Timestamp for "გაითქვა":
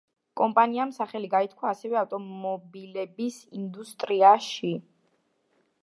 1.33-1.69